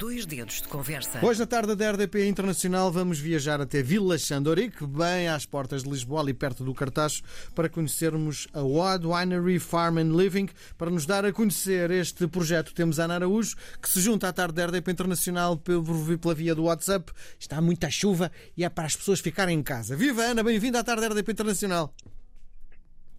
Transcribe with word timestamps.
Dois 0.00 0.24
dedos 0.24 0.62
de 0.62 0.68
conversa. 0.68 1.22
Hoje, 1.22 1.40
na 1.40 1.46
tarde 1.46 1.74
da 1.74 1.92
RDP 1.92 2.26
Internacional, 2.26 2.90
vamos 2.90 3.18
viajar 3.18 3.60
até 3.60 3.82
Vila 3.82 4.16
Xandorique, 4.16 4.86
bem 4.86 5.28
às 5.28 5.44
portas 5.44 5.82
de 5.82 5.90
Lisboa, 5.90 6.22
ali 6.22 6.32
perto 6.32 6.64
do 6.64 6.72
Cartacho, 6.72 7.22
para 7.54 7.68
conhecermos 7.68 8.48
a 8.54 8.62
Odd 8.62 9.06
Winery 9.06 9.58
Farm 9.58 9.98
and 9.98 10.16
Living. 10.16 10.48
Para 10.78 10.90
nos 10.90 11.04
dar 11.04 11.26
a 11.26 11.32
conhecer 11.34 11.90
este 11.90 12.26
projeto, 12.26 12.72
temos 12.72 12.98
a 12.98 13.04
Ana 13.04 13.16
Araújo, 13.16 13.54
que 13.78 13.90
se 13.90 14.00
junta 14.00 14.26
à 14.26 14.32
tarde 14.32 14.54
da 14.54 14.68
RDP 14.68 14.90
Internacional 14.90 15.58
pela 15.58 16.34
via 16.34 16.54
do 16.54 16.64
WhatsApp. 16.64 17.12
Está 17.38 17.60
muita 17.60 17.90
chuva 17.90 18.32
e 18.56 18.64
é 18.64 18.70
para 18.70 18.86
as 18.86 18.96
pessoas 18.96 19.20
ficarem 19.20 19.58
em 19.58 19.62
casa. 19.62 19.94
Viva 19.94 20.22
Ana, 20.22 20.42
bem-vinda 20.42 20.80
à 20.80 20.82
tarde 20.82 21.02
da 21.02 21.08
RDP 21.08 21.32
Internacional. 21.32 21.94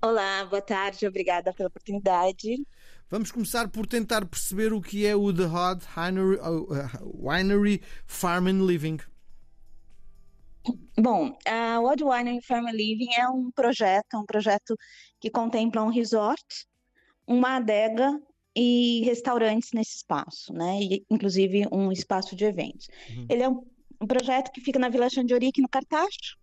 Olá, 0.02 0.46
boa 0.46 0.64
tarde, 0.64 1.06
obrigada 1.06 1.54
pela 1.54 1.70
oportunidade. 1.70 2.66
Vamos 3.12 3.30
começar 3.30 3.68
por 3.68 3.86
tentar 3.86 4.26
perceber 4.26 4.72
o 4.72 4.80
que 4.80 5.06
é 5.06 5.14
o 5.14 5.34
The 5.34 5.44
Hod 5.44 5.86
Winery, 5.98 6.40
uh, 6.40 7.28
Winery 7.28 7.82
Farm 8.08 8.48
and 8.48 8.66
Living. 8.66 9.00
Bom, 10.98 11.38
a 11.46 11.82
Odd 11.82 12.06
Winery 12.06 12.42
Farm 12.42 12.68
and 12.68 12.72
Living 12.72 13.14
é 13.14 13.28
um 13.28 13.52
projeto, 13.52 14.16
um 14.16 14.26
projeto 14.26 14.78
que 15.20 15.30
contempla 15.30 15.84
um 15.84 15.90
resort, 15.90 16.42
uma 17.28 17.58
adega 17.58 18.18
e 18.56 19.02
restaurantes 19.04 19.72
nesse 19.74 19.98
espaço, 19.98 20.54
né? 20.54 20.82
E, 20.82 21.06
inclusive 21.10 21.68
um 21.70 21.92
espaço 21.92 22.34
de 22.34 22.46
eventos. 22.46 22.88
Uhum. 23.10 23.26
Ele 23.30 23.44
é 23.44 23.50
um, 23.50 23.62
um, 24.00 24.08
projeto 24.08 24.54
que 24.54 24.62
fica 24.62 24.80
na 24.80 24.88
Vila 24.88 25.10
Xandiorique, 25.10 25.62
no 25.62 25.68
Cartacho, 25.68 26.38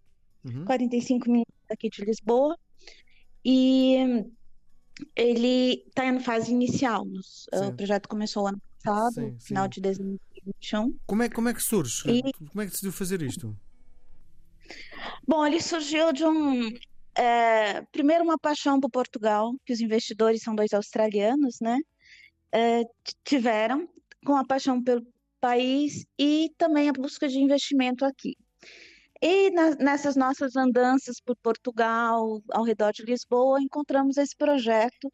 uhum. 0.45 0.67
45 0.67 1.31
minutos 1.31 1.55
aqui 1.71 1.89
de 1.89 2.05
Lisboa. 2.05 2.59
E 3.43 4.27
ele 5.15 5.85
está 5.87 6.07
em 6.07 6.21
fase 6.21 6.53
inicial. 6.53 7.07
o 7.53 7.73
projeto 7.73 8.09
começou 8.09 8.47
ano 8.47 8.61
passado, 8.83 9.15
sim, 9.15 9.37
final 9.41 9.65
sim. 9.65 9.71
de 9.71 9.81
2021. 9.81 10.99
Como 11.07 11.23
é, 11.23 11.29
como 11.29 11.49
é 11.49 11.55
que 11.55 11.63
surge? 11.63 12.09
E... 12.09 12.33
Como 12.33 12.63
é 12.63 12.65
que 12.65 12.71
decidiu 12.73 12.93
fazer 12.93 13.23
isto? 13.23 13.57
Bom, 15.27 15.47
ele 15.47 15.61
surgiu 15.61 16.13
de 16.13 16.25
um. 16.25 16.71
É, 17.17 17.83
primeiro, 17.93 18.23
uma 18.25 18.39
paixão 18.39 18.79
por 18.79 18.91
Portugal, 18.91 19.53
que 19.65 19.73
os 19.73 19.81
investidores 19.81 20.43
são 20.43 20.55
dois 20.55 20.73
australianos, 20.73 21.59
né? 21.61 21.79
É, 22.53 22.83
tiveram, 23.25 23.89
com 24.25 24.37
a 24.37 24.45
paixão 24.45 24.83
pelo 24.83 25.07
país 25.41 26.05
e 26.19 26.51
também 26.57 26.89
a 26.89 26.93
busca 26.93 27.29
de 27.29 27.39
investimento 27.39 28.05
aqui. 28.05 28.37
E 29.21 29.51
na, 29.51 29.75
nessas 29.77 30.15
nossas 30.15 30.55
andanças 30.55 31.21
por 31.21 31.37
Portugal, 31.37 32.41
ao 32.51 32.63
redor 32.63 32.93
de 32.93 33.03
Lisboa, 33.03 33.61
encontramos 33.61 34.17
esse 34.17 34.37
projeto 34.37 35.11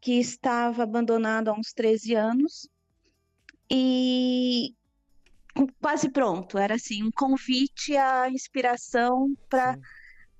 que 0.00 0.12
estava 0.20 0.82
abandonado 0.82 1.48
há 1.48 1.54
uns 1.54 1.72
13 1.72 2.14
anos 2.14 2.68
e 3.70 4.74
quase 5.80 6.10
pronto. 6.10 6.58
Era 6.58 6.74
assim 6.74 7.02
um 7.02 7.10
convite 7.10 7.96
à 7.96 8.28
inspiração 8.30 9.34
para 9.48 9.78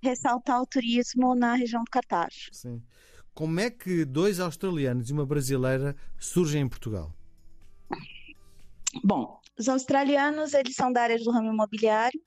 ressaltar 0.03 0.61
o 0.61 0.67
turismo 0.67 1.35
na 1.35 1.55
região 1.55 1.83
do 1.83 1.91
Cartacho. 1.91 2.51
Sim. 2.53 2.83
Como 3.35 3.59
é 3.59 3.71
que 3.71 4.05
dois 4.05 4.39
australianos 4.39 5.09
e 5.09 5.13
uma 5.13 5.25
brasileira 5.25 5.97
surgem 6.19 6.63
em 6.63 6.69
Portugal? 6.69 7.15
Bom, 9.03 9.41
os 9.59 9.69
australianos 9.69 10.55
eles 10.55 10.75
são 10.75 10.93
da 10.93 11.03
área 11.03 11.19
do 11.19 11.31
ramo 11.31 11.53
imobiliário 11.53 12.21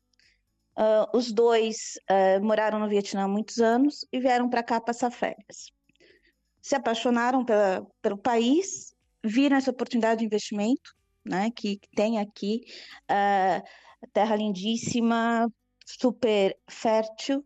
Uh, 0.78 1.18
os 1.18 1.32
dois 1.32 2.00
uh, 2.10 2.44
moraram 2.44 2.80
no 2.80 2.88
Vietnã 2.88 3.24
há 3.24 3.28
muitos 3.28 3.60
anos 3.60 4.06
e 4.12 4.20
vieram 4.20 4.50
para 4.50 4.64
cá 4.64 4.80
passar 4.80 5.12
férias. 5.12 5.72
Se 6.62 6.76
apaixonaram 6.76 7.44
pela, 7.44 7.86
pelo 8.02 8.18
país, 8.18 8.96
viram 9.24 9.58
essa 9.58 9.72
oportunidade 9.72 10.20
de 10.20 10.26
investimento 10.26 10.96
né, 11.26 11.52
que, 11.52 11.78
que 11.78 11.90
tem 11.96 12.20
aqui, 12.20 12.62
uh, 13.04 14.08
terra 14.14 14.36
lindíssima, 14.36 15.52
super 15.86 16.58
fértil, 16.70 17.46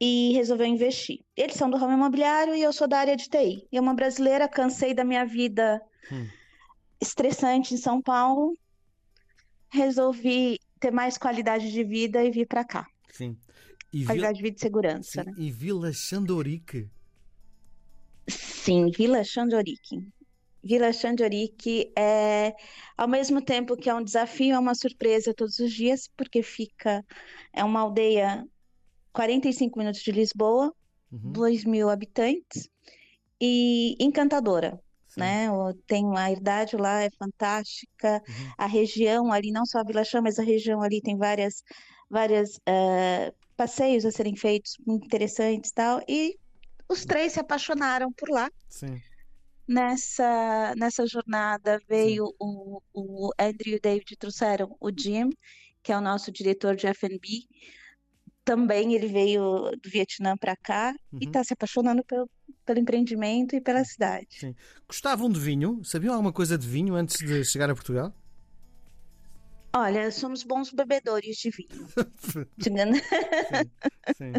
e 0.00 0.32
resolveu 0.32 0.66
investir. 0.66 1.20
Eles 1.36 1.54
são 1.54 1.70
do 1.70 1.76
ramo 1.76 1.92
imobiliário 1.92 2.56
e 2.56 2.62
eu 2.62 2.72
sou 2.72 2.88
da 2.88 2.98
área 2.98 3.16
de 3.16 3.28
TI. 3.28 3.68
Eu, 3.70 3.82
uma 3.82 3.94
brasileira, 3.94 4.48
cansei 4.48 4.92
da 4.92 5.04
minha 5.04 5.24
vida 5.24 5.80
hum. 6.10 6.26
estressante 7.00 7.72
em 7.72 7.76
São 7.76 8.02
Paulo, 8.02 8.58
resolvi 9.70 10.58
ter 10.82 10.90
mais 10.90 11.16
qualidade 11.16 11.70
de 11.70 11.84
vida 11.84 12.24
e 12.24 12.30
vir 12.30 12.46
para 12.46 12.64
cá. 12.64 12.86
Sim. 13.08 13.36
E 13.92 14.04
qualidade 14.04 14.38
de 14.38 14.42
vida 14.42 14.56
e 14.56 14.60
segurança. 14.60 15.22
Sim. 15.22 15.30
Né? 15.30 15.34
E 15.38 15.50
Vila 15.50 15.92
Xandorique? 15.92 16.90
Sim, 18.28 18.90
Vila 18.90 19.22
Xandorique. 19.22 20.08
Vila 20.64 20.92
Xandorique 20.92 21.92
é, 21.96 22.52
ao 22.96 23.06
mesmo 23.06 23.40
tempo 23.40 23.76
que 23.76 23.88
é 23.88 23.94
um 23.94 24.02
desafio, 24.02 24.54
é 24.54 24.58
uma 24.58 24.74
surpresa 24.74 25.32
todos 25.32 25.58
os 25.60 25.72
dias, 25.72 26.08
porque 26.16 26.42
fica, 26.42 27.04
é 27.52 27.62
uma 27.62 27.80
aldeia 27.80 28.44
45 29.12 29.78
minutos 29.78 30.02
de 30.02 30.10
Lisboa, 30.10 30.74
uhum. 31.12 31.32
2 31.32 31.64
mil 31.64 31.88
habitantes, 31.88 32.68
e 33.40 33.96
encantadora 34.00 34.80
né? 35.16 35.48
Tem 35.86 36.04
a 36.16 36.30
herdade 36.30 36.76
lá, 36.76 37.02
é 37.02 37.10
fantástica. 37.18 38.22
Uhum. 38.28 38.52
A 38.58 38.66
região 38.66 39.32
ali, 39.32 39.50
não 39.50 39.64
só 39.66 39.80
a 39.80 39.84
Vila 39.84 40.04
Chã, 40.04 40.20
mas 40.20 40.38
a 40.38 40.42
região 40.42 40.82
ali 40.82 41.00
tem 41.00 41.16
várias, 41.16 41.62
várias 42.10 42.56
uh, 42.56 43.34
passeios 43.56 44.04
a 44.04 44.10
serem 44.10 44.36
feitos 44.36 44.76
muito 44.86 45.06
interessantes 45.06 45.70
e 45.70 45.74
tal. 45.74 46.00
E 46.08 46.38
os 46.88 47.04
três 47.04 47.32
se 47.32 47.40
apaixonaram 47.40 48.12
por 48.12 48.28
lá. 48.28 48.50
Sim. 48.68 49.00
Nessa, 49.66 50.74
nessa 50.76 51.06
jornada 51.06 51.80
veio 51.88 52.34
o, 52.38 52.80
o 52.92 53.30
Andrew 53.38 53.74
e 53.74 53.76
o 53.76 53.80
David 53.80 54.16
trouxeram 54.18 54.76
o 54.80 54.90
Jim, 54.90 55.30
que 55.82 55.92
é 55.92 55.96
o 55.96 56.00
nosso 56.00 56.30
diretor 56.32 56.76
de 56.76 56.86
F&B, 56.88 57.46
também 58.44 58.94
ele 58.94 59.06
veio 59.06 59.70
do 59.82 59.90
Vietnã 59.90 60.36
para 60.36 60.56
cá 60.56 60.94
uhum. 61.12 61.18
e 61.20 61.26
está 61.26 61.44
se 61.44 61.52
apaixonando 61.52 62.04
pelo, 62.04 62.28
pelo 62.64 62.78
empreendimento 62.78 63.56
e 63.56 63.60
pela 63.60 63.84
cidade. 63.84 64.40
Sim. 64.40 64.54
Gostavam 64.86 65.30
de 65.30 65.40
vinho? 65.40 65.84
Sabiam 65.84 66.14
alguma 66.14 66.32
coisa 66.32 66.56
de 66.56 66.66
vinho 66.66 66.94
antes 66.94 67.16
de 67.18 67.44
chegar 67.44 67.70
a 67.70 67.74
Portugal? 67.74 68.14
Olha, 69.74 70.10
somos 70.10 70.42
bons 70.42 70.70
bebedores 70.70 71.36
de 71.36 71.50
vinho. 71.50 71.88
sim, 72.60 72.74
sim. 74.16 74.32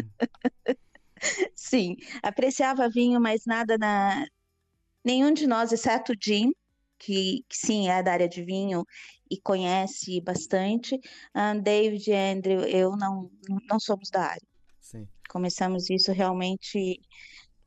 sim, 1.54 1.96
apreciava 2.22 2.88
vinho, 2.88 3.20
mas 3.20 3.44
nada 3.44 3.76
na. 3.76 4.24
Nenhum 5.04 5.34
de 5.34 5.46
nós, 5.46 5.72
exceto 5.72 6.12
o 6.12 6.16
Jim, 6.18 6.52
que, 6.98 7.44
que, 7.48 7.56
sim 7.56 7.88
é 7.88 8.02
da 8.02 8.12
área 8.12 8.28
de 8.28 8.42
vinho 8.44 8.84
e 9.30 9.38
conhece 9.40 10.20
bastante. 10.20 10.98
Um, 11.34 11.60
David 11.60 12.08
e 12.08 12.14
Andrew, 12.14 12.60
eu 12.60 12.96
não, 12.96 13.30
não 13.68 13.80
somos 13.80 14.08
da 14.10 14.22
área. 14.22 14.46
Sim. 14.80 15.06
Começamos 15.28 15.90
isso 15.90 16.12
realmente 16.12 17.00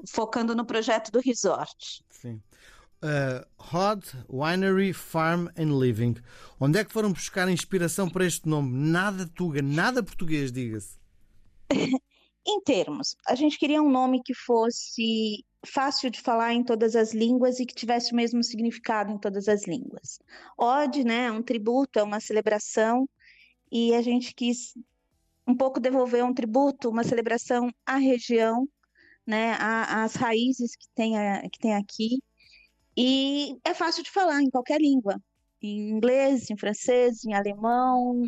focando 0.06 0.56
no 0.56 0.66
projeto 0.66 1.12
do 1.12 1.20
resort. 1.20 2.04
Sim. 2.10 2.42
Uh, 3.02 3.46
Hod 3.58 4.04
Winery 4.28 4.92
Farm 4.92 5.48
and 5.58 5.80
Living. 5.80 6.16
Onde 6.60 6.80
é 6.80 6.84
que 6.84 6.92
foram 6.92 7.14
buscar 7.14 7.48
inspiração 7.50 8.10
para 8.10 8.26
este 8.26 8.48
nome? 8.50 8.76
Nada 8.76 9.28
tuga, 9.28 9.62
nada 9.62 10.02
português, 10.02 10.52
diga-se. 10.52 10.98
em 12.48 12.62
termos, 12.62 13.16
a 13.28 13.36
gente 13.36 13.60
queria 13.60 13.82
um 13.82 13.90
nome 13.90 14.22
que 14.24 14.34
fosse 14.34 15.46
fácil 15.66 16.10
de 16.10 16.22
falar 16.22 16.54
em 16.54 16.64
todas 16.64 16.96
as 16.96 17.14
línguas 17.14 17.60
e 17.60 17.66
que 17.66 17.76
tivesse 17.76 18.14
o 18.14 18.16
mesmo 18.16 18.44
significado 18.44 19.12
em 19.12 19.18
todas 19.18 19.48
as 19.48 19.68
línguas. 19.68 20.20
Ode, 20.58 21.04
né, 21.04 21.26
é 21.26 21.32
um 21.32 21.44
tributo, 21.44 22.00
é 22.00 22.04
uma 22.04 22.20
celebração, 22.20 23.08
e 23.72 23.94
a 23.94 24.02
gente 24.02 24.34
quis 24.34 24.74
um 25.46 25.56
pouco 25.56 25.80
devolver 25.80 26.24
um 26.24 26.34
tributo, 26.34 26.90
uma 26.90 27.04
celebração 27.04 27.70
à 27.86 27.98
região, 27.98 28.68
né, 29.28 29.56
às 29.60 30.16
raízes 30.16 30.76
que 30.76 30.88
tem, 30.96 31.18
a, 31.18 31.42
que 31.50 31.60
tem 31.60 31.76
aqui, 31.76 32.20
e 32.96 33.58
é 33.64 33.74
fácil 33.74 34.04
de 34.04 34.10
falar 34.10 34.42
em 34.42 34.50
qualquer 34.50 34.80
língua, 34.82 35.22
em 35.62 35.90
inglês, 35.90 36.50
em 36.50 36.58
francês, 36.58 37.24
em 37.26 37.34
alemão, 37.34 38.24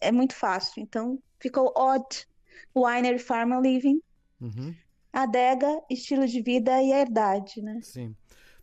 é 0.00 0.12
muito 0.12 0.34
fácil. 0.34 0.82
Então, 0.82 1.18
ficou 1.40 1.72
Odd 1.76 2.26
Winery 2.76 3.18
Farm 3.18 3.60
Living, 3.62 4.00
uhum 4.40 4.74
adega, 5.12 5.80
estilo 5.90 6.26
de 6.26 6.40
vida 6.42 6.80
e 6.82 6.92
herdade, 6.92 7.60
né? 7.62 7.80
Sim. 7.82 8.14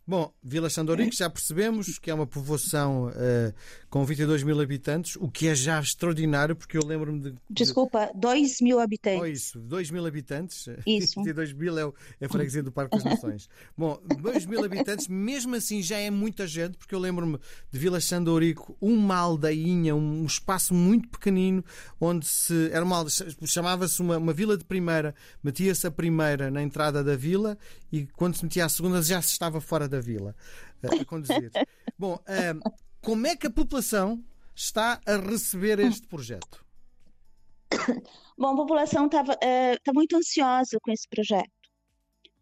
Bom, 0.08 0.32
Vila 0.40 0.70
Xandorique 0.70 1.16
já 1.16 1.28
percebemos 1.28 1.98
que 1.98 2.12
é 2.12 2.14
uma 2.14 2.28
povoação 2.28 3.08
uh, 3.08 3.52
com 3.90 4.04
22 4.04 4.44
mil 4.44 4.60
habitantes, 4.60 5.16
o 5.16 5.28
que 5.28 5.48
é 5.48 5.54
já 5.54 5.80
extraordinário, 5.80 6.54
porque 6.54 6.78
eu 6.78 6.86
lembro-me 6.86 7.18
de, 7.18 7.30
de. 7.32 7.38
Desculpa, 7.50 8.12
2 8.14 8.60
mil 8.60 8.78
habitantes. 8.78 9.20
Oh, 9.20 9.26
isso, 9.26 9.58
2 9.58 9.90
mil 9.90 10.06
habitantes. 10.06 10.68
Isso. 10.86 11.18
22 11.26 11.52
mil 11.54 11.76
é, 11.76 11.92
é 12.20 12.26
a 12.26 12.28
freguesia 12.28 12.62
do 12.62 12.70
Parque 12.70 12.96
das 12.96 13.04
Nações. 13.04 13.48
Bom, 13.76 14.00
2 14.20 14.46
mil 14.46 14.64
habitantes, 14.64 15.08
mesmo 15.08 15.56
assim 15.56 15.82
já 15.82 15.98
é 15.98 16.08
muita 16.08 16.46
gente, 16.46 16.78
porque 16.78 16.94
eu 16.94 17.00
lembro-me 17.00 17.40
de 17.72 17.78
Vila 17.78 17.98
Xandorico, 17.98 18.76
uma 18.80 19.16
aldeinha, 19.16 19.96
um 19.96 20.24
espaço 20.24 20.72
muito 20.72 21.08
pequenino, 21.08 21.64
onde 22.00 22.26
se. 22.26 22.70
Era 22.70 22.84
uma 22.84 23.04
chamava-se 23.44 24.00
uma, 24.00 24.18
uma 24.18 24.32
vila 24.32 24.56
de 24.56 24.64
primeira, 24.64 25.16
metia-se 25.42 25.84
a 25.84 25.90
primeira 25.90 26.48
na 26.48 26.62
entrada 26.62 27.02
da 27.02 27.16
vila 27.16 27.58
e 27.92 28.06
quando 28.06 28.36
se 28.36 28.44
metia 28.44 28.64
a 28.64 28.68
segunda 28.68 29.02
já 29.02 29.20
se 29.22 29.30
estava 29.30 29.60
fora 29.60 29.88
da 29.88 30.00
vila 30.00 30.34
a 30.82 31.04
conduzir. 31.04 31.50
Bom, 31.98 32.14
uh, 32.14 32.72
como 33.00 33.26
é 33.26 33.36
que 33.36 33.46
a 33.46 33.50
população 33.50 34.22
está 34.54 35.00
a 35.06 35.16
receber 35.16 35.78
este 35.80 36.06
projeto? 36.06 36.64
Bom, 38.38 38.48
a 38.48 38.56
população 38.56 39.06
está 39.06 39.24
tá 39.24 39.92
muito 39.94 40.16
ansiosa 40.16 40.78
com 40.82 40.90
esse 40.90 41.08
projeto, 41.08 41.50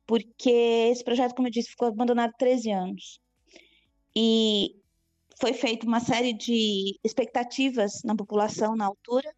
porque 0.06 0.50
esse 0.91 1.05
projeto, 1.05 1.35
como 1.35 1.49
eu 1.49 1.52
disse, 1.52 1.70
ficou 1.70 1.88
abandonado 1.88 2.31
há 2.31 2.38
13 2.38 2.70
anos. 2.70 3.20
E 4.17 4.76
foi 5.41 5.52
feita 5.52 5.87
uma 5.87 6.00
série 6.00 6.32
de 6.32 6.99
expectativas 7.02 8.02
na 8.05 8.14
população 8.14 8.76
na 8.76 8.87
altura, 8.87 9.32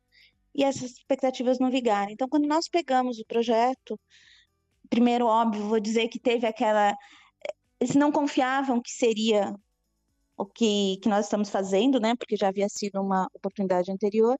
e 0.54 0.64
essas 0.64 0.92
expectativas 0.92 1.58
não 1.58 1.70
vigaram. 1.70 2.10
Então, 2.10 2.28
quando 2.28 2.46
nós 2.46 2.68
pegamos 2.68 3.18
o 3.18 3.26
projeto, 3.26 4.00
primeiro, 4.88 5.26
óbvio, 5.26 5.68
vou 5.68 5.80
dizer 5.80 6.08
que 6.08 6.18
teve 6.18 6.46
aquela. 6.46 6.94
Eles 7.80 7.94
não 7.94 8.10
confiavam 8.10 8.80
que 8.80 8.90
seria 8.90 9.54
o 10.36 10.44
que, 10.44 10.98
que 11.02 11.08
nós 11.08 11.26
estamos 11.26 11.48
fazendo, 11.48 11.98
né? 11.98 12.14
Porque 12.16 12.36
já 12.36 12.48
havia 12.48 12.68
sido 12.68 13.00
uma 13.00 13.26
oportunidade 13.34 13.90
anterior. 13.90 14.38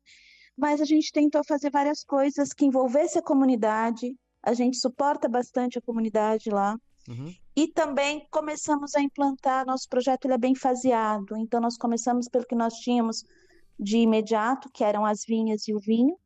Mas 0.56 0.80
a 0.80 0.84
gente 0.84 1.12
tentou 1.12 1.42
fazer 1.44 1.70
várias 1.70 2.02
coisas 2.02 2.52
que 2.52 2.64
envolvesse 2.64 3.18
a 3.18 3.22
comunidade. 3.22 4.14
A 4.42 4.54
gente 4.54 4.78
suporta 4.78 5.28
bastante 5.28 5.78
a 5.78 5.82
comunidade 5.82 6.50
lá. 6.50 6.76
Uhum. 7.08 7.34
E 7.54 7.68
também 7.68 8.26
começamos 8.30 8.94
a 8.94 9.00
implantar. 9.00 9.66
Nosso 9.66 9.88
projeto 9.88 10.24
ele 10.24 10.34
é 10.34 10.38
bem 10.38 10.54
faseado. 10.54 11.36
Então, 11.36 11.60
nós 11.60 11.76
começamos 11.76 12.28
pelo 12.28 12.46
que 12.46 12.54
nós 12.54 12.74
tínhamos 12.74 13.24
de 13.78 13.98
imediato, 13.98 14.70
que 14.72 14.82
eram 14.82 15.04
as 15.04 15.24
vinhas 15.26 15.68
e 15.68 15.74
o 15.74 15.78
vinho. 15.78 16.16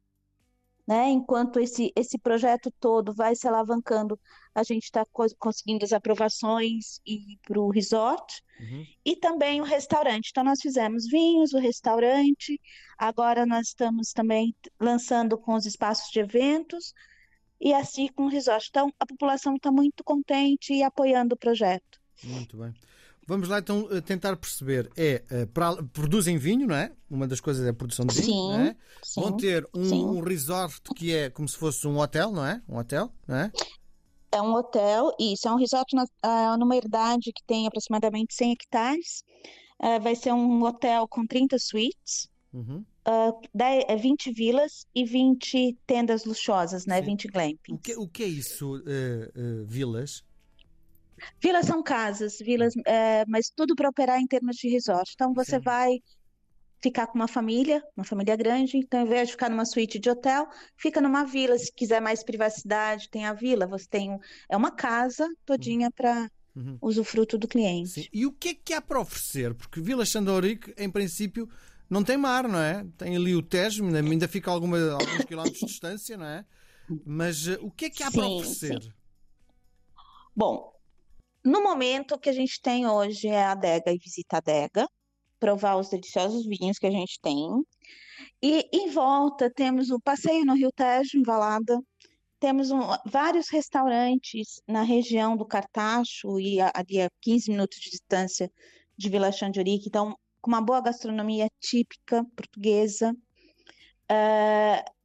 Né? 0.91 1.09
Enquanto 1.09 1.61
esse, 1.61 1.93
esse 1.95 2.19
projeto 2.19 2.69
todo 2.81 3.15
vai 3.15 3.37
se 3.37 3.47
alavancando, 3.47 4.19
a 4.53 4.65
gente 4.65 4.83
está 4.83 5.07
co 5.13 5.25
conseguindo 5.39 5.85
as 5.85 5.93
aprovações 5.93 7.01
e 7.07 7.39
para 7.47 7.61
o 7.61 7.71
resort 7.71 8.43
uhum. 8.59 8.85
e 9.05 9.15
também 9.15 9.61
o 9.61 9.65
restaurante. 9.65 10.31
Então, 10.31 10.43
nós 10.43 10.59
fizemos 10.61 11.07
vinhos, 11.07 11.53
o 11.53 11.61
restaurante, 11.61 12.61
agora 12.99 13.47
nós 13.47 13.69
estamos 13.69 14.11
também 14.11 14.53
lançando 14.81 15.39
com 15.39 15.55
os 15.55 15.65
espaços 15.65 16.11
de 16.11 16.19
eventos 16.19 16.93
e 17.61 17.73
assim 17.73 18.09
com 18.09 18.25
o 18.25 18.29
resort. 18.29 18.67
Então, 18.69 18.93
a 18.99 19.07
população 19.07 19.55
está 19.55 19.71
muito 19.71 20.03
contente 20.03 20.75
e 20.75 20.83
apoiando 20.83 21.37
o 21.37 21.39
projeto. 21.39 22.01
Muito 22.25 22.57
bem. 22.57 22.75
Vamos 23.31 23.49
lá 23.49 23.61
então 23.61 23.87
eh, 23.93 24.01
tentar 24.01 24.37
perceber. 24.37 24.91
É, 24.97 25.23
eh, 25.31 25.47
para, 25.47 25.81
produzem 25.85 26.37
vinho, 26.37 26.67
não 26.67 26.75
é? 26.75 26.91
Uma 27.09 27.29
das 27.29 27.41
coisas 27.41 27.65
é 27.65 27.69
a 27.69 27.73
produção 27.73 28.05
de 28.05 28.13
vinho, 28.13 28.27
sim, 28.27 28.49
não 28.49 28.61
é? 28.61 28.77
Sim, 29.05 29.21
Vão 29.21 29.37
ter 29.37 29.69
um, 29.73 30.17
um, 30.17 30.21
resort 30.21 30.81
que 30.97 31.15
é 31.15 31.31
como 31.31 31.49
se 31.49 31.57
fosse 31.57 31.87
um 31.87 32.01
hotel, 32.01 32.33
não 32.33 32.45
é? 32.45 32.61
Um 32.69 32.77
hotel, 32.77 33.09
não 33.29 33.37
é? 33.37 33.53
É 34.33 34.43
um 34.43 34.53
hotel, 34.53 35.15
isso. 35.17 35.47
É 35.47 35.53
um 35.53 35.57
resort 35.57 35.95
na, 35.95 36.03
uh, 36.03 36.59
numa 36.59 36.75
herdade 36.77 37.33
que 37.33 37.45
tem 37.47 37.69
aproximadamente 37.69 38.35
100 38.35 38.51
hectares. 38.51 39.23
Uh, 39.81 40.01
vai 40.03 40.17
ser 40.17 40.33
um 40.33 40.65
hotel 40.65 41.07
com 41.07 41.25
30 41.25 41.57
suítes. 41.61 42.29
Uhum. 42.53 42.85
Uh, 43.07 43.41
10, 43.55 44.03
20 44.03 44.33
vilas 44.33 44.89
e 44.93 45.05
20 45.05 45.79
tendas 45.87 46.25
luxuosas, 46.25 46.85
né? 46.85 46.99
Sim. 46.99 47.07
20 47.07 47.29
glampings. 47.29 47.79
O 47.79 47.79
que, 47.79 47.97
o 47.97 48.09
que 48.09 48.25
é 48.25 48.27
isso, 48.27 48.75
uh, 48.75 49.67
vilas? 49.69 50.25
Vilas 51.41 51.67
são 51.67 51.83
casas, 51.83 52.39
vilas, 52.39 52.75
é, 52.87 53.25
mas 53.27 53.51
tudo 53.55 53.75
para 53.75 53.89
operar 53.89 54.21
em 54.21 54.27
termos 54.27 54.57
de 54.57 54.69
resort. 54.69 55.13
Então 55.15 55.33
você 55.35 55.57
Sim. 55.57 55.63
vai 55.63 55.99
ficar 56.83 57.07
com 57.07 57.15
uma 57.15 57.29
família, 57.29 57.83
uma 57.97 58.05
família 58.05 58.35
grande, 58.37 58.79
então 58.79 59.01
ao 59.01 59.07
invés 59.07 59.29
de 59.29 59.33
ficar 59.33 59.51
numa 59.51 59.65
suíte 59.65 59.99
de 59.99 60.09
hotel, 60.09 60.49
fica 60.77 61.01
numa 61.01 61.25
vila. 61.25 61.59
Se 61.59 61.73
quiser 61.73 62.01
mais 62.01 62.25
privacidade, 62.25 63.09
tem 63.11 63.27
a 63.27 63.33
vila. 63.33 63.67
Você 63.67 63.87
tem 63.89 64.19
é 64.49 64.57
uma 64.57 64.71
casa 64.71 65.29
todinha 65.45 65.87
uhum. 65.87 65.93
para 65.93 66.31
uhum. 66.57 66.79
usufruto 66.81 67.37
do 67.39 67.47
cliente. 67.47 67.91
Sim. 67.91 68.07
E 68.13 68.27
o 68.27 68.33
que 68.33 68.49
é 68.49 68.55
que 68.55 68.73
há 68.73 68.81
para 68.81 69.01
oferecer? 69.01 69.55
Porque 69.55 69.81
Vila 69.81 70.05
Xandorique, 70.05 70.75
em 70.77 70.91
princípio, 70.91 71.49
não 71.89 72.03
tem 72.03 72.17
mar, 72.17 72.49
não 72.49 72.59
é? 72.59 72.87
Tem 72.97 73.17
ali 73.17 73.35
o 73.35 73.43
Tejo, 73.43 73.85
ainda 73.85 74.29
fica 74.29 74.51
alguma, 74.51 74.79
alguns 74.93 75.25
quilómetros 75.25 75.61
de 75.61 75.67
distância, 75.67 76.17
não 76.17 76.27
é? 76.27 76.45
Mas 77.05 77.47
uh, 77.47 77.59
o 77.61 77.71
que 77.71 77.87
é 77.87 77.91
que 77.91 78.03
há 78.03 78.11
sim, 78.11 78.19
para 78.19 78.29
oferecer? 78.29 78.83
Sim. 78.83 78.93
Bom, 80.35 80.73
no 81.45 81.63
momento, 81.63 82.15
o 82.15 82.19
que 82.19 82.29
a 82.29 82.33
gente 82.33 82.61
tem 82.61 82.87
hoje 82.87 83.29
é 83.29 83.43
a 83.43 83.53
adega 83.53 83.93
e 83.93 83.99
visita 83.99 84.37
a 84.37 84.39
adega, 84.39 84.89
provar 85.39 85.77
os 85.77 85.89
deliciosos 85.89 86.47
vinhos 86.47 86.79
que 86.79 86.87
a 86.87 86.91
gente 86.91 87.19
tem. 87.21 87.49
E 88.43 88.69
em 88.73 88.91
volta 88.91 89.51
temos 89.51 89.91
o 89.91 90.01
passeio 90.01 90.45
no 90.45 90.55
Rio 90.55 90.71
Tejo, 90.73 91.19
em 91.19 91.23
Valada. 91.23 91.81
Temos 92.39 92.71
um, 92.71 92.81
vários 93.07 93.49
restaurantes 93.51 94.61
na 94.67 94.83
região 94.83 95.37
do 95.37 95.47
Cartacho 95.47 96.39
e 96.41 96.59
ali 96.61 97.01
a 97.01 97.11
15 97.21 97.51
minutos 97.51 97.79
de 97.79 97.91
distância 97.91 98.51
de 98.97 99.09
Vila 99.09 99.33
Xandiori, 99.33 99.79
que 99.79 99.89
estão 99.89 100.17
com 100.41 100.51
uma 100.51 100.61
boa 100.61 100.81
gastronomia 100.81 101.49
típica 101.61 102.25
portuguesa. 102.37 103.13
Uh, 104.11 105.00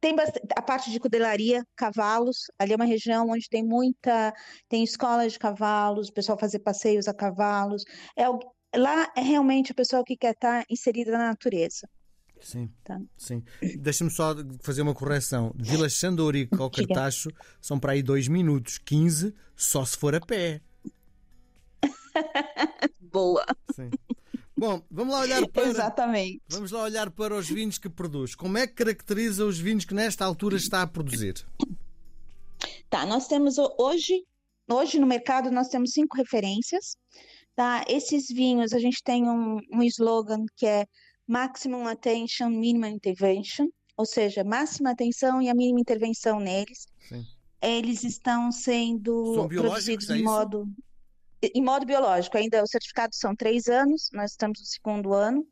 tem 0.00 0.14
a 0.56 0.62
parte 0.62 0.90
de 0.90 1.00
cudelaria, 1.00 1.64
cavalos, 1.76 2.46
ali 2.58 2.72
é 2.72 2.76
uma 2.76 2.84
região 2.84 3.28
onde 3.28 3.48
tem 3.48 3.64
muita, 3.64 4.32
tem 4.68 4.82
escolas 4.82 5.32
de 5.32 5.38
cavalos, 5.38 6.08
o 6.08 6.12
pessoal 6.12 6.38
fazer 6.38 6.60
passeios 6.60 7.08
a 7.08 7.14
cavalos. 7.14 7.84
É, 8.16 8.24
lá 8.78 9.12
é 9.16 9.20
realmente 9.20 9.72
o 9.72 9.74
pessoal 9.74 10.04
que 10.04 10.16
quer 10.16 10.32
estar 10.32 10.64
inserida 10.70 11.12
na 11.12 11.28
natureza. 11.28 11.88
Sim, 12.40 12.70
tá. 12.84 13.00
sim. 13.16 13.42
Deixa-me 13.78 14.10
só 14.10 14.34
fazer 14.60 14.82
uma 14.82 14.94
correção. 14.94 15.52
Vila 15.56 15.88
Xandorico 15.88 16.62
ao 16.62 16.70
Cartacho 16.70 17.30
são 17.60 17.78
para 17.78 17.92
aí 17.92 18.02
2 18.02 18.28
minutos, 18.28 18.78
15 18.78 19.34
só 19.54 19.84
se 19.84 19.96
for 19.96 20.14
a 20.14 20.20
pé. 20.20 20.60
Boa. 23.00 23.44
Sim. 23.74 23.90
Bom, 24.58 24.82
vamos 24.90 25.12
lá 25.12 25.20
olhar 25.20 25.46
para. 25.48 25.68
Exatamente. 25.68 26.42
Vamos 26.48 26.70
lá 26.70 26.82
olhar 26.82 27.10
para 27.10 27.34
os 27.34 27.46
vinhos 27.48 27.76
que 27.76 27.90
produz. 27.90 28.34
Como 28.34 28.56
é 28.56 28.66
que 28.66 28.72
caracteriza 28.72 29.44
os 29.44 29.58
vinhos 29.58 29.84
que 29.84 29.92
nesta 29.92 30.24
altura 30.24 30.56
está 30.56 30.82
a 30.82 30.86
produzir? 30.86 31.46
Tá, 32.88 33.04
nós 33.04 33.26
temos 33.26 33.56
hoje, 33.78 34.24
hoje 34.70 34.98
no 34.98 35.06
mercado 35.06 35.50
nós 35.50 35.68
temos 35.68 35.90
cinco 35.92 36.16
referências. 36.16 36.96
Tá? 37.54 37.84
Esses 37.86 38.28
vinhos 38.28 38.72
a 38.72 38.78
gente 38.78 39.02
tem 39.02 39.28
um, 39.28 39.58
um 39.72 39.82
slogan 39.82 40.44
que 40.56 40.66
é 40.66 40.86
Maximum 41.26 41.86
Attention, 41.86 42.48
Minimum 42.48 42.86
Intervention, 42.86 43.66
ou 43.96 44.06
seja, 44.06 44.44
máxima 44.44 44.90
atenção 44.90 45.42
e 45.42 45.50
a 45.50 45.54
mínima 45.54 45.80
intervenção 45.80 46.38
neles. 46.38 46.86
Sim. 47.08 47.24
Eles 47.60 48.04
estão 48.04 48.52
sendo 48.52 49.48
produzidos 49.48 50.08
é 50.08 50.14
de 50.14 50.22
modo 50.22 50.68
em 51.54 51.62
modo 51.62 51.86
biológico, 51.86 52.36
ainda 52.36 52.62
o 52.62 52.66
certificado 52.66 53.14
são 53.14 53.34
três 53.34 53.66
anos, 53.66 54.08
nós 54.12 54.32
estamos 54.32 54.60
no 54.60 54.66
segundo 54.66 55.12
ano, 55.12 55.46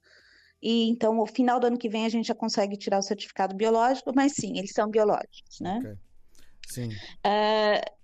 e 0.62 0.88
então, 0.88 1.14
no 1.14 1.26
final 1.26 1.60
do 1.60 1.66
ano 1.66 1.78
que 1.78 1.90
vem, 1.90 2.06
a 2.06 2.08
gente 2.08 2.26
já 2.26 2.34
consegue 2.34 2.76
tirar 2.78 2.98
o 2.98 3.02
certificado 3.02 3.54
biológico, 3.54 4.12
mas 4.14 4.32
sim, 4.32 4.56
eles 4.56 4.72
são 4.72 4.90
biológicos, 4.90 5.60
né? 5.60 5.78
Okay. 5.78 5.96
Sim. 6.66 6.88
Uh, 6.88 7.94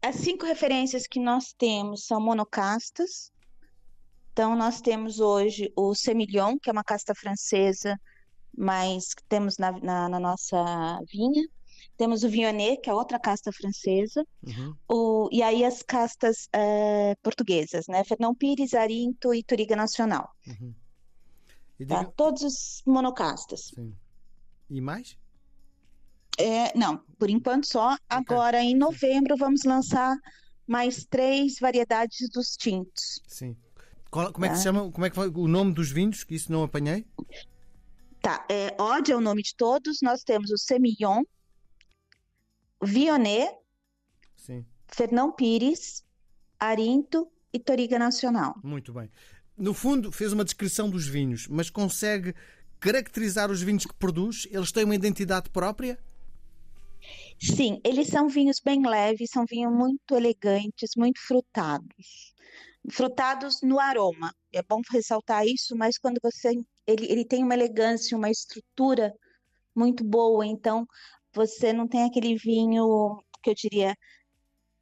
as 0.00 0.14
cinco 0.16 0.46
referências 0.46 1.08
que 1.08 1.18
nós 1.18 1.52
temos 1.52 2.06
são 2.06 2.20
monocastas. 2.20 3.32
Então, 4.32 4.54
nós 4.54 4.80
temos 4.80 5.18
hoje 5.18 5.72
o 5.74 5.92
Semillon, 5.94 6.56
que 6.58 6.70
é 6.70 6.72
uma 6.72 6.84
casta 6.84 7.14
francesa, 7.14 7.98
mas 8.56 9.12
que 9.12 9.24
temos 9.24 9.58
na, 9.58 9.72
na, 9.72 10.08
na 10.08 10.20
nossa 10.20 11.00
vinha. 11.12 11.42
Temos 11.96 12.24
o 12.24 12.28
Viognier, 12.28 12.80
que 12.80 12.90
é 12.90 12.94
outra 12.94 13.20
casta 13.20 13.52
francesa, 13.52 14.26
uhum. 14.42 14.74
o, 14.88 15.28
e 15.30 15.42
aí 15.42 15.64
as 15.64 15.82
castas 15.82 16.48
uh, 16.54 17.16
portuguesas, 17.22 17.86
né? 17.86 18.02
Fernão 18.02 18.34
Pires, 18.34 18.74
Arinto 18.74 19.32
e 19.32 19.44
Turiga 19.44 19.76
Nacional. 19.76 20.28
Uhum. 20.46 20.74
E 21.78 21.86
tá? 21.86 22.04
Todos 22.04 22.42
os 22.42 22.82
monocastas. 22.86 23.72
Sim. 23.74 23.94
E 24.68 24.80
mais? 24.80 25.16
É, 26.38 26.76
não, 26.76 26.98
por 27.18 27.30
enquanto 27.30 27.66
só. 27.66 27.94
Okay. 27.94 28.00
Agora, 28.08 28.60
em 28.60 28.76
novembro, 28.76 29.36
vamos 29.36 29.62
lançar 29.64 30.16
mais 30.66 31.04
três 31.04 31.58
variedades 31.60 32.28
dos 32.30 32.56
tintos. 32.56 33.20
Sim. 33.26 33.56
Qual, 34.10 34.32
como 34.32 34.44
é 34.44 34.48
que 34.48 34.54
tá? 34.54 34.58
se 34.58 34.64
chama? 34.64 34.90
Como 34.90 35.04
é 35.04 35.10
que 35.10 35.16
foi 35.16 35.28
o 35.28 35.48
nome 35.48 35.72
dos 35.72 35.90
vinhos? 35.90 36.24
Que 36.24 36.34
isso 36.34 36.50
não 36.50 36.62
apanhei? 36.62 37.06
Tá, 38.20 38.46
é, 38.48 38.74
Ode 38.80 39.12
é 39.12 39.16
o 39.16 39.20
nome 39.20 39.42
de 39.42 39.54
todos. 39.54 39.98
Nós 40.02 40.22
temos 40.22 40.50
o 40.50 40.56
Semillon, 40.56 41.22
Vionnet, 42.84 43.54
Sim. 44.36 44.64
Fernão 44.88 45.32
Pires, 45.32 46.04
Arinto 46.58 47.30
e 47.52 47.58
Toriga 47.58 47.98
Nacional. 47.98 48.54
Muito 48.62 48.92
bem. 48.92 49.10
No 49.56 49.72
fundo, 49.72 50.10
fez 50.10 50.32
uma 50.32 50.44
descrição 50.44 50.90
dos 50.90 51.06
vinhos, 51.06 51.46
mas 51.46 51.70
consegue 51.70 52.34
caracterizar 52.80 53.50
os 53.50 53.62
vinhos 53.62 53.86
que 53.86 53.94
produz? 53.94 54.46
Eles 54.50 54.72
têm 54.72 54.84
uma 54.84 54.94
identidade 54.94 55.48
própria? 55.50 55.98
Sim, 57.40 57.80
eles 57.84 58.08
são 58.08 58.28
vinhos 58.28 58.60
bem 58.60 58.86
leves, 58.86 59.30
são 59.30 59.44
vinhos 59.46 59.72
muito 59.72 60.16
elegantes, 60.16 60.90
muito 60.96 61.20
frutados. 61.20 62.34
Frutados 62.90 63.60
no 63.62 63.78
aroma. 63.78 64.34
É 64.52 64.62
bom 64.62 64.80
ressaltar 64.90 65.46
isso, 65.46 65.76
mas 65.76 65.98
quando 65.98 66.18
você. 66.22 66.50
Ele, 66.86 67.06
ele 67.10 67.24
tem 67.24 67.42
uma 67.42 67.54
elegância, 67.54 68.16
uma 68.16 68.30
estrutura 68.30 69.14
muito 69.74 70.04
boa, 70.04 70.46
então 70.46 70.86
você 71.34 71.72
não 71.72 71.88
tem 71.88 72.04
aquele 72.04 72.36
vinho 72.36 73.18
que 73.42 73.50
eu 73.50 73.54
diria 73.54 73.94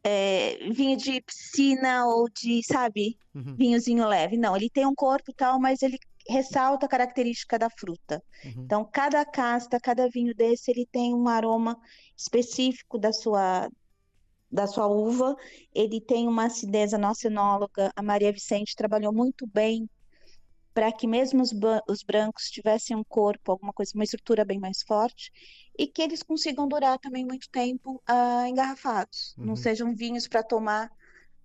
é, 0.05 0.57
vinho 0.71 0.97
de 0.97 1.21
piscina 1.23 2.07
ou 2.07 2.29
de, 2.31 2.63
sabe, 2.65 3.17
Uhum, 3.35 3.57
vinhozinho 3.57 4.07
leve. 4.07 4.37
Não, 4.37 4.57
ele 4.57 4.71
tem 4.71 4.87
um 4.87 4.95
corpo 4.95 5.31
e 5.31 5.35
tal, 5.35 5.61
mas 5.61 5.83
ele 5.83 5.99
ressalta 6.29 6.87
a 6.87 6.89
característica 6.89 7.59
da 7.59 7.69
fruta. 7.71 8.23
uhum. 8.45 8.63
Então, 8.65 8.89
cada 8.93 9.25
casta, 9.25 9.79
cada 9.81 10.09
vinho 10.09 10.35
desse, 10.35 10.71
ele 10.71 10.87
tem 10.91 11.15
um 11.15 11.29
aroma 11.29 11.77
específico 12.17 12.99
da 12.99 13.13
sua 13.13 13.69
da 14.51 14.67
sua 14.67 14.87
uva, 14.87 15.35
ele 15.75 16.01
tem 16.01 16.29
uma 16.29 16.45
acidez, 16.47 16.93
a 16.95 16.99
nossa 16.99 17.27
enóloga, 17.29 17.91
a 17.97 18.03
Maria 18.03 18.33
Vicente, 18.33 18.77
trabalhou 18.77 19.13
muito 19.13 19.47
bem 19.47 19.89
para 20.75 20.91
que 20.93 21.07
mesmo 21.07 21.43
os, 21.43 21.51
os 21.89 22.03
brancos 22.03 22.45
tivessem 22.51 22.97
um 22.97 23.05
corpo, 23.05 23.53
alguma 23.53 23.73
coisa, 23.73 23.93
uma 23.95 24.05
estrutura 24.05 24.45
bem 24.45 24.59
mais 24.59 24.83
forte, 24.83 25.31
e 25.79 25.87
que 25.87 26.03
eles 26.03 26.23
consigam 26.23 26.67
durar 26.69 26.99
também 26.99 27.25
muito 27.25 27.49
tempo 27.51 28.03
ah, 28.07 28.49
engarrafados. 28.49 29.35
Não 29.39 29.51
Uhum. 29.51 29.57
sejam 29.57 29.95
vinhos 29.95 30.27
para 30.29 30.43
tomar 30.43 30.91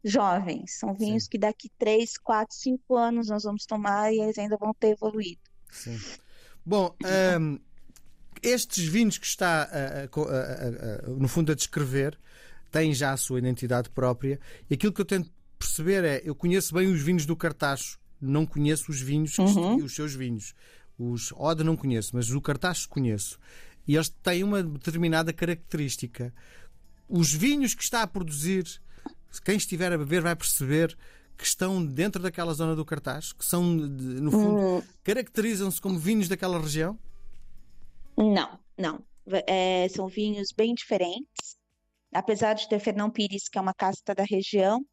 jovens, 0.03 0.77
são 0.79 0.93
vinhos 0.93 1.23
Sim. 1.23 1.29
que 1.31 1.37
daqui 1.37 1.69
3, 1.77 2.17
4, 2.17 2.55
5 2.55 2.95
anos 2.95 3.27
nós 3.27 3.43
vamos 3.43 3.65
tomar 3.65 4.13
e 4.13 4.19
eles 4.21 4.37
ainda 4.37 4.55
vão 4.57 4.73
ter 4.73 4.89
evoluído. 4.89 5.41
Sim. 5.71 5.99
Bom, 6.65 6.95
ahm, 7.03 7.57
estes 8.41 8.85
vinhos 8.85 9.17
que 9.17 9.25
está, 9.25 9.63
a- 9.63 10.03
a- 10.03 11.09
no 11.09 11.27
fundo, 11.27 11.51
a 11.51 11.55
descrever 11.55 12.17
têm 12.71 12.93
já 12.93 13.11
a 13.11 13.17
sua 13.17 13.39
identidade 13.39 13.89
própria 13.89 14.39
e 14.69 14.73
aquilo 14.75 14.93
que 14.93 15.01
eu 15.01 15.05
tento 15.05 15.31
perceber 15.57 16.03
é: 16.05 16.21
eu 16.23 16.35
conheço 16.35 16.73
bem 16.73 16.87
os 16.87 17.01
vinhos 17.01 17.25
do 17.25 17.35
Cartacho, 17.35 17.99
não 18.21 18.45
conheço 18.45 18.91
os 18.91 19.01
vinhos, 19.01 19.37
Uhum. 19.37 19.77
os 19.83 19.93
seus 19.95 20.13
vinhos. 20.13 20.53
Os 20.97 21.31
Ode 21.33 21.63
não 21.63 21.75
conheço, 21.75 22.15
mas 22.15 22.31
o 22.31 22.41
Cartacho 22.41 22.89
conheço. 22.89 23.39
E 23.87 23.95
eles 23.95 24.09
têm 24.09 24.43
uma 24.43 24.61
determinada 24.63 25.31
característica. 25.31 26.33
Os 27.07 27.31
vinhos 27.31 27.73
que 27.75 27.83
está 27.83 28.01
a 28.01 28.07
produzir, 28.07 28.65
quem 29.45 29.55
estiver 29.57 29.91
a 29.93 29.97
beber 29.97 30.21
vai 30.21 30.35
perceber 30.35 30.97
que 31.37 31.45
estão 31.45 31.85
dentro 31.85 32.21
daquela 32.21 32.53
zona 32.53 32.75
do 32.75 32.83
Cartaz, 32.83 33.31
que 33.31 33.45
são, 33.45 33.63
no 33.63 34.31
fundo, 34.31 34.59
Hum, 34.59 34.81
caracterizam-se 35.03 35.79
como 35.79 35.99
vinhos 35.99 36.27
daquela 36.27 36.59
região? 36.59 36.97
Não, 38.17 38.59
não. 38.77 39.03
É, 39.45 39.87
são 39.89 40.07
vinhos 40.07 40.47
bem 40.55 40.73
diferentes. 40.73 41.57
Apesar 42.13 42.53
de 42.53 42.67
ter 42.67 42.79
Fernão 42.79 43.11
Pires, 43.11 43.47
que 43.49 43.57
é 43.57 43.61
uma 43.61 43.73
casta 43.73 44.15
da 44.15 44.23
região, 44.23 44.83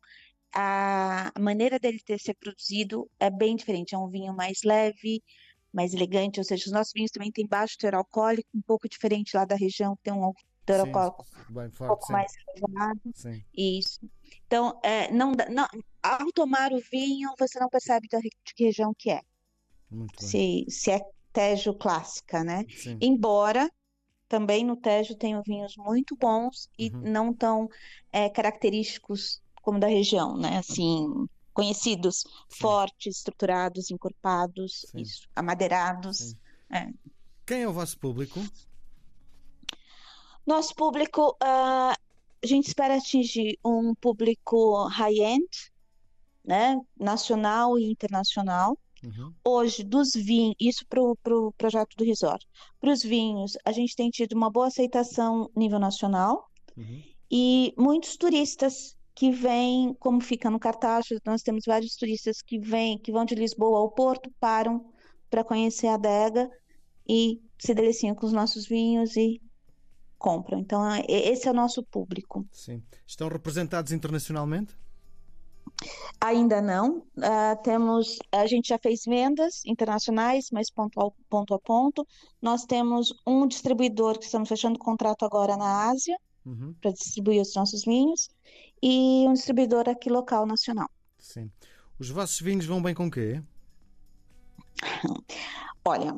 a 0.55 1.33
maneira 1.41 1.79
dele 1.79 2.01
ter 2.05 2.19
ser 2.21 2.35
produzido 2.35 3.11
é 3.19 3.31
bem 3.31 3.57
diferente. 3.57 3.95
É 3.95 3.99
um 3.99 4.09
vinho 4.09 4.35
mais 4.35 4.61
leve, 4.65 5.23
mais 5.73 5.93
elegante, 5.95 6.39
ou 6.41 6.45
seja, 6.45 6.65
os 6.67 6.73
nossos 6.73 6.93
vinhos 6.95 7.11
também 7.11 7.33
têm 7.33 7.47
baixo 7.47 7.77
teor 7.79 7.95
alcoólico, 7.97 8.49
um 8.55 8.63
pouco 8.63 8.89
diferente 8.89 9.37
lá 9.37 9.45
da 9.45 9.57
região, 9.57 9.97
que 9.97 10.03
tem 10.05 10.13
um 10.13 10.33
teor 10.65 10.81
alcoólico 10.81 11.27
bem 11.51 11.67
um 11.67 11.71
pouco 11.71 12.07
sim. 12.07 12.13
mais 12.13 12.33
elevado. 12.57 13.01
sim. 13.15 13.45
Isso. 13.57 14.01
Então, 14.47 14.81
é, 14.85 15.11
não, 15.13 15.33
não, 15.51 15.67
ao 16.03 16.33
tomar 16.33 16.73
o 16.73 16.81
vinho, 16.91 17.31
você 17.39 17.59
não 17.59 17.69
percebe 17.69 18.09
da, 18.09 18.19
de 18.19 18.31
que 18.55 18.65
região 18.65 18.93
que 18.97 19.11
é, 19.11 19.21
Muito 19.91 20.21
bem. 20.21 20.29
se, 20.29 20.67
se 20.69 20.91
é 20.91 21.01
Tejo 21.33 21.75
clássica, 21.75 22.45
né? 22.45 22.65
Sim. 22.77 22.97
Embora 23.01 23.69
também 24.29 24.65
no 24.65 24.77
Tejo 24.77 25.17
tenham 25.17 25.43
vinhos 25.43 25.75
muito 25.77 26.17
bons 26.17 26.69
e 26.79 26.91
Uhum. 26.91 27.03
não 27.03 27.35
tão 27.35 27.69
é, 28.13 28.29
característicos 28.31 29.43
como 29.65 29.81
da 29.81 29.87
região, 29.87 30.37
né? 30.37 30.59
Assim, 30.59 31.27
conhecidos, 31.53 32.19
Sim. 32.19 32.61
fortes, 32.61 33.17
estruturados, 33.19 33.91
encorpados, 33.91 34.85
Sim. 34.91 35.01
isso, 35.01 35.29
amadeirados. 35.35 36.35
É. 36.71 36.89
Quem 37.47 37.63
é 37.63 37.69
o 37.69 37.73
vosso 37.73 37.99
público? 37.99 38.41
Nosso 40.47 40.75
público, 40.75 41.37
ah, 41.43 41.97
a 42.43 42.47
gente 42.47 42.67
espera 42.67 42.97
atingir 42.97 43.59
um 43.65 43.95
público 43.95 44.85
high-end, 44.89 45.49
né? 46.45 46.79
Nacional 46.99 47.79
e 47.79 47.91
internacional. 47.91 48.79
Uhum. 49.03 49.33
Hoje, 49.45 49.83
dos 49.85 50.13
vinhos, 50.15 50.55
isso 50.61 50.87
para 50.87 51.03
o 51.03 51.17
pro 51.17 51.53
projeto 51.57 51.95
do 51.97 52.05
resort. 52.05 52.47
Para 52.81 52.93
os 52.93 53.03
vinhos, 53.03 53.57
a 53.65 53.73
gente 53.73 53.95
tem 53.97 54.11
tido 54.11 54.35
uma 54.35 54.51
boa 54.51 54.67
aceitação 54.67 55.51
nível 55.57 55.79
nacional 55.79 56.51
Uhum. 56.77 57.03
e 57.31 57.73
muitos 57.79 58.17
turistas 58.17 58.97
que 59.15 59.31
vêm, 59.31 59.95
como 59.95 60.21
fica 60.21 60.51
no 60.51 60.59
Cartaxo, 60.59 61.15
nós 61.25 61.43
temos 61.43 61.65
vários 61.67 61.95
turistas 61.97 62.43
que 62.43 62.59
vêm, 62.59 62.99
que 62.99 63.13
vão 63.13 63.25
de 63.25 63.35
Lisboa 63.35 63.79
ao 63.79 63.91
Porto, 63.91 64.31
param 64.41 64.85
para 65.31 65.45
conhecer 65.45 65.87
a 65.87 65.95
adega 65.95 66.51
e 67.09 67.41
se 67.59 67.75
deliciam 67.75 68.15
com 68.15 68.27
os 68.27 68.33
nossos 68.33 68.67
vinhos 68.67 69.17
e 69.17 69.41
compram. 70.19 70.59
Então, 70.59 70.85
é- 70.91 71.05
esse 71.09 71.47
é 71.47 71.51
o 71.51 71.55
nosso 71.55 71.83
público. 71.85 72.47
Sim. 72.53 72.83
Estão 73.07 73.29
representados 73.29 73.93
internacionalmente? 73.93 74.77
Ainda 76.21 76.61
não. 76.63 77.05
Ah, 77.23 77.57
temos, 77.57 78.19
a 78.33 78.47
gente 78.47 78.69
já 78.69 78.79
fez 78.79 79.05
vendas 79.07 79.63
internacionais, 79.67 80.49
mas 80.53 80.71
ponto 80.71 81.01
a 81.01 81.11
ponto 81.29 81.55
a 81.55 81.59
ponto. 81.59 82.07
Nós 82.41 82.65
temos 82.65 83.13
um 83.27 83.47
distribuidor 83.47 84.19
que 84.19 84.25
estamos 84.25 84.49
fechando 84.49 84.79
contrato 84.79 85.25
agora 85.25 85.57
na 85.57 85.89
Ásia 85.91 86.17
Uhum. 86.47 86.75
para 86.81 86.93
distribuir 86.93 87.41
os 87.41 87.55
nossos 87.55 87.85
vinhos 87.85 88.29
e 88.87 89.27
um 89.27 89.33
distribuidor 89.33 89.89
aqui 89.89 90.11
local 90.11 90.45
nacional. 90.45 90.91
Sim. 91.19 91.51
Os 91.99 92.11
vossos 92.11 92.39
vinhos 92.39 92.67
vão 92.67 92.83
bem 92.83 92.95
com 92.95 93.11
quê? 93.11 93.43
Olha, 95.83 96.15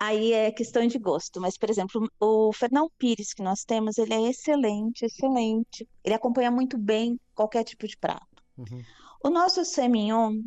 aí 0.00 0.32
é 0.32 0.50
questão 0.50 0.84
de 0.84 0.98
gosto, 0.98 1.40
mas 1.40 1.56
por 1.56 1.70
exemplo, 1.70 2.10
o 2.18 2.52
Fernão 2.52 2.90
Pires 2.98 3.32
que 3.32 3.40
nós 3.40 3.62
temos, 3.64 3.98
ele 3.98 4.14
é 4.14 4.30
excelente, 4.30 5.04
excelente. 5.04 5.88
Ele 6.02 6.14
acompanha 6.14 6.50
muito 6.50 6.76
bem 6.76 7.20
qualquer 7.36 7.62
tipo 7.62 7.86
de 7.86 7.96
prato. 7.96 8.42
Uhum. 8.56 8.82
O 9.22 9.30
nosso 9.30 9.64
semignon, 9.64 10.42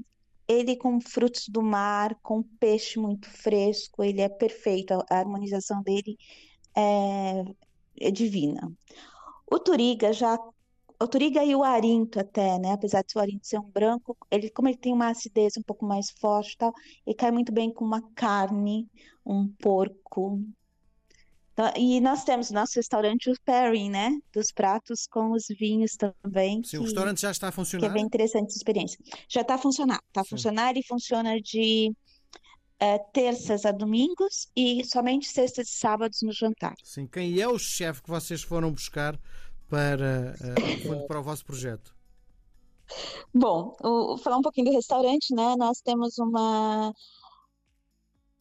ele 0.50 0.76
com 0.76 1.00
frutos 1.00 1.48
do 1.48 1.62
mar, 1.62 2.16
com 2.22 2.44
peixe 2.44 3.00
muito 3.00 3.30
fresco, 3.30 4.04
ele 4.04 4.20
é 4.20 4.28
perfeito. 4.28 4.94
A 5.10 5.20
harmonização 5.20 5.82
dele 5.82 6.18
é, 6.76 7.46
é 8.02 8.12
divina. 8.12 8.70
O 9.50 9.58
Turiga 9.58 10.12
já, 10.12 10.38
o 11.02 11.08
Turiga 11.08 11.44
e 11.44 11.56
o 11.56 11.64
Arinto 11.64 12.20
até, 12.20 12.60
né? 12.60 12.74
Apesar 12.74 13.04
de 13.04 13.18
o 13.18 13.20
Arinto 13.20 13.48
ser 13.48 13.60
um 13.60 13.70
branco, 13.70 14.16
ele 14.30 14.50
como 14.50 14.68
ele 14.68 14.78
tem 14.78 14.94
uma 14.94 15.10
acidez 15.10 15.58
um 15.58 15.64
pouco 15.64 15.86
mais 15.86 16.10
forte, 16.12 16.54
e 16.54 16.58
tal, 16.58 16.74
ele 17.06 17.16
cai 17.16 17.32
muito 17.32 17.52
bem 17.52 17.74
com 17.74 17.84
uma 17.84 18.02
carne, 18.14 18.88
um 19.26 19.48
porco. 19.48 20.42
Então, 21.54 21.72
e 21.76 22.00
nós 22.00 22.24
temos 22.24 22.50
no 22.50 22.60
nosso 22.60 22.74
restaurante 22.76 23.30
o 23.30 23.34
pairing, 23.46 23.90
né? 23.90 24.18
Dos 24.34 24.52
pratos 24.52 25.06
com 25.08 25.32
os 25.32 25.46
vinhos 25.60 25.98
também, 25.98 26.64
Sim, 26.64 26.78
o 26.78 26.80
que 26.80 26.86
restaurante 26.86 27.22
já 27.22 27.32
está 27.32 27.48
a 27.48 27.52
que 27.52 27.56
é 27.56 27.58
funcionar? 27.58 27.90
bem 27.90 28.04
interessante 28.06 28.48
essa 28.48 28.58
experiência. 28.58 29.00
Já 29.28 29.42
está 29.42 29.56
a 29.56 29.58
funcionar, 29.58 30.00
está 30.08 30.22
a 30.22 30.26
funcionar 30.26 30.78
e 30.78 30.84
funciona 30.84 31.40
de 31.42 31.94
eh, 32.80 33.00
terças 33.14 33.66
a 33.66 33.72
domingos 33.72 34.50
e 34.56 34.84
somente 34.86 35.28
sextas 35.28 35.68
e 35.68 35.72
sábados 35.72 36.20
no 36.24 36.32
jantar. 36.32 36.74
Sim. 36.84 37.06
Quem 37.06 37.40
é 37.40 37.48
o 37.48 37.60
chefe 37.60 38.02
que 38.02 38.10
vocês 38.10 38.42
foram 38.42 38.72
buscar 38.72 39.20
para, 39.72 40.36
eh, 40.42 40.60
no 40.60 40.78
fundo, 40.82 41.08
para 41.08 41.20
o 41.22 41.24
vosso 41.24 41.46
projeto? 41.46 41.96
Bom, 43.34 43.74
o- 43.82 44.18
falar 44.18 44.38
um 44.38 44.42
pouquinho 44.42 44.70
do 44.70 44.76
restaurante, 44.76 45.34
né? 45.34 45.56
Nós 45.58 45.80
temos 45.82 46.18
uma, 46.20 46.94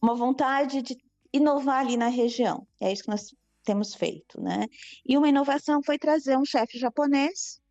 uma 0.01 0.13
vontade 0.13 0.81
de 0.81 0.97
inovar 1.31 1.79
ali 1.85 1.95
na 1.95 2.09
região. 2.09 2.67
É 2.81 2.91
isso 2.91 3.03
que 3.03 3.09
nós 3.09 3.33
temos 3.63 3.95
feito, 3.95 4.41
né? 4.41 4.67
E 5.05 5.17
uma 5.17 5.29
inovação 5.29 5.81
foi 5.81 5.97
trazer 5.97 6.37
um 6.37 6.43
chefe 6.43 6.77
japonês 6.77 7.61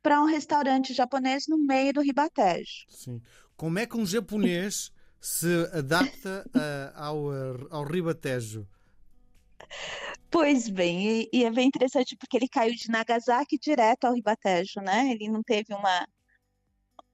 para 0.00 0.22
um 0.22 0.26
restaurante 0.26 0.94
japonês 0.94 1.46
no 1.48 1.58
meio 1.58 1.92
do 1.92 2.00
Ribatejo. 2.00 2.86
Sim. 2.88 3.20
Como 3.56 3.80
é 3.80 3.86
que 3.86 3.96
um 3.96 4.06
japonês 4.06 4.92
se 5.20 5.68
adapta 5.72 6.48
eh, 6.54 6.92
ao, 6.94 7.34
eh, 7.34 7.66
ao 7.70 7.82
ribatejo? 7.82 8.64
Pois 10.30 10.68
bem, 10.68 11.28
e, 11.32 11.44
é 11.44 11.50
bem 11.50 11.66
interessante 11.68 12.16
porque 12.16 12.36
ele 12.36 12.48
caiu 12.48 12.74
de 12.74 12.88
Nagasaki 12.90 13.58
direto 13.58 14.04
ao 14.04 14.14
Ribatejo, 14.14 14.80
né? 14.80 15.10
Ele 15.10 15.28
não 15.28 15.42
teve 15.42 15.74
uma, 15.74 16.06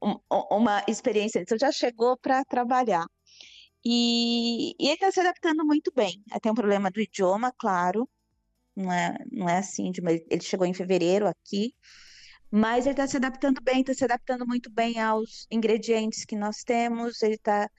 um- 0.02 0.18
uma 0.50 0.84
experiência 0.88 1.38
ele 1.40 1.58
já 1.58 1.72
chegou 1.72 2.16
para 2.18 2.44
trabalhar. 2.44 3.06
E, 3.84 4.72
e 4.80 4.86
ele 4.88 4.94
está 4.94 5.12
se 5.12 5.20
adaptando 5.20 5.64
muito 5.66 5.92
bem. 5.94 6.22
Tem 6.42 6.52
um 6.52 6.54
problema 6.56 6.90
do 6.90 7.00
idioma, 7.00 7.52
claro, 7.58 8.08
não 8.76 8.92
é, 8.92 9.16
não 9.32 9.48
é 9.48 9.58
assim, 9.58 9.90
de 9.92 10.00
ele 10.30 10.42
chegou 10.42 10.66
em 10.66 10.74
fevereiro 10.74 11.28
aqui, 11.28 11.74
mas 12.50 12.86
ele 12.86 12.92
está 12.94 13.06
se 13.08 13.16
adaptando 13.18 13.60
bem, 13.62 13.80
está 13.82 13.94
se 13.94 14.04
adaptando 14.04 14.46
muito 14.46 14.70
bem 14.72 15.00
aos 15.00 15.46
ingredientes 15.50 16.24
que 16.24 16.36
nós 16.36 16.58
temos, 16.64 17.22
ele 17.22 17.38
tá, 17.38 17.70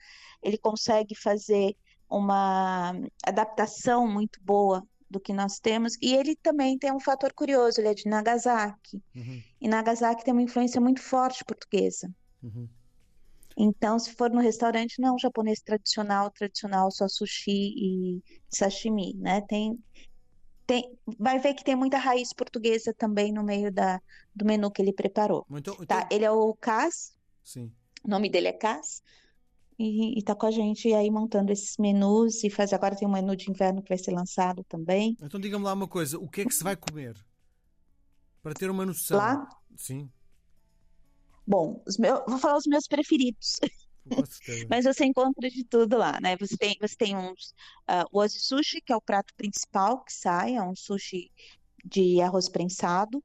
ele 0.42 0.58
consegue 0.58 1.14
fazer 1.16 1.76
uma 2.10 2.92
adaptação 3.26 4.08
muito 4.08 4.40
boa 4.42 4.82
do 5.14 5.20
que 5.20 5.32
nós 5.32 5.58
temos, 5.60 5.94
e 6.02 6.12
ele 6.14 6.34
também 6.36 6.76
tem 6.76 6.92
um 6.92 6.98
fator 7.00 7.32
curioso, 7.32 7.80
ele 7.80 7.88
é 7.88 7.94
de 7.94 8.08
Nagasaki, 8.08 9.00
Uhum, 9.14 9.40
e 9.60 9.68
Nagasaki 9.68 10.24
tem 10.24 10.32
uma 10.34 10.42
influência 10.42 10.80
muito 10.80 11.00
forte 11.00 11.44
portuguesa. 11.44 12.10
uhum. 12.42 12.68
Então, 13.56 13.96
se 14.00 14.12
for 14.14 14.30
no 14.30 14.40
restaurante, 14.40 15.00
não 15.00 15.10
é 15.10 15.12
um 15.12 15.18
japonês 15.18 15.60
tradicional, 15.60 16.28
tradicional, 16.32 16.90
só 16.90 17.06
sushi 17.06 17.72
e 17.76 18.22
sashimi, 18.50 19.14
né? 19.14 19.40
Tem, 19.42 19.78
Tem, 20.66 20.82
vai 21.18 21.38
ver 21.38 21.54
que 21.54 21.62
tem 21.62 21.76
muita 21.76 21.98
raiz 21.98 22.32
portuguesa 22.32 22.92
também 22.96 23.32
no 23.32 23.44
meio 23.44 23.70
da, 23.70 24.00
do 24.34 24.44
menu 24.44 24.70
que 24.72 24.82
ele 24.82 24.92
preparou. 24.92 25.46
Então, 25.50 25.76
Tá, 25.86 25.98
então- 26.00 26.08
ele 26.10 26.24
é 26.24 26.30
o 26.32 26.54
Cas, 26.54 27.12
Sim. 27.44 27.70
o 28.02 28.08
nome 28.08 28.28
dele 28.30 28.48
é 28.48 28.52
Cas, 28.52 29.02
e, 29.78 30.18
e 30.18 30.22
tá 30.22 30.34
com 30.34 30.46
a 30.46 30.50
gente 30.50 30.92
aí 30.92 31.10
montando 31.10 31.52
esses 31.52 31.76
menus, 31.78 32.44
e 32.44 32.50
faz 32.50 32.72
agora 32.72 32.96
tem 32.96 33.06
um 33.08 33.12
menu 33.12 33.36
de 33.36 33.50
inverno 33.50 33.82
que 33.82 33.88
vai 33.88 33.98
ser 33.98 34.12
lançado 34.12 34.64
também. 34.64 35.16
Então 35.20 35.40
diga-me 35.40 35.64
lá 35.64 35.72
uma 35.72 35.88
coisa: 35.88 36.18
o 36.18 36.28
que 36.28 36.42
é 36.42 36.44
que 36.44 36.54
se 36.54 36.64
vai 36.64 36.76
comer? 36.76 37.16
Para 38.42 38.54
ter 38.54 38.70
uma 38.70 38.84
noção. 38.84 39.16
Lá, 39.16 39.48
Sim, 39.76 40.10
bom, 41.46 41.82
meus, 41.98 42.22
vou 42.26 42.38
falar 42.38 42.56
os 42.56 42.66
meus 42.66 42.86
preferidos, 42.86 43.58
mas 44.68 44.84
você 44.84 45.04
encontra 45.04 45.48
de 45.50 45.64
tudo 45.64 45.96
lá, 45.96 46.18
né? 46.20 46.36
Você 46.36 46.56
tem, 46.56 46.76
você 46.80 46.96
tem 46.96 47.16
uns, 47.16 47.54
ah, 47.86 48.04
o 48.12 48.18
Ozi 48.18 48.38
Sushi, 48.38 48.80
que 48.80 48.92
é 48.92 48.96
o 48.96 49.00
prato 49.00 49.34
principal 49.34 50.04
que 50.04 50.12
sai, 50.12 50.56
é 50.56 50.62
um 50.62 50.76
sushi 50.76 51.30
de 51.84 52.20
arroz 52.20 52.48
prensado. 52.48 53.22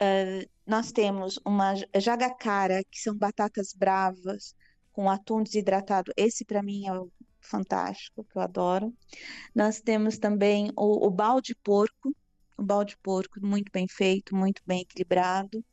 Ah, 0.00 0.46
nós 0.66 0.92
temos 0.92 1.38
uma 1.44 1.74
jagacara, 1.96 2.82
que 2.90 3.00
são 3.00 3.16
batatas 3.16 3.72
bravas 3.72 4.54
com 4.92 5.10
atum 5.10 5.42
desidratado. 5.42 6.12
Esse 6.16 6.44
para 6.44 6.62
mim 6.62 6.86
é 6.86 6.92
o 6.92 7.10
fantástico, 7.40 8.24
que 8.24 8.36
eu 8.36 8.42
adoro. 8.42 8.92
Nós 9.54 9.80
temos 9.80 10.18
também 10.18 10.70
o, 10.76 11.06
o 11.06 11.10
balde 11.10 11.54
porco, 11.62 12.14
o 12.56 12.62
balde 12.62 12.96
porco 13.02 13.44
muito 13.44 13.70
bem 13.72 13.86
feito, 13.88 14.34
muito 14.34 14.62
bem 14.66 14.82
equilibrado. 14.82 15.64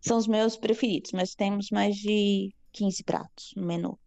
São 0.00 0.18
os 0.18 0.26
meus 0.26 0.56
preferidos, 0.56 1.12
mas 1.12 1.34
temos 1.34 1.70
mais 1.70 1.96
de 1.96 2.54
15 2.72 3.02
pratos 3.02 3.52
no 3.56 3.66
menu. 3.66 3.98